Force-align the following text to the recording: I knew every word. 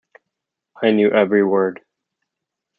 I 0.81 0.89
knew 0.93 1.11
every 1.11 1.45
word. 1.45 1.81